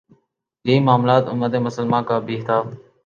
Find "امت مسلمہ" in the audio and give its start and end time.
1.31-1.99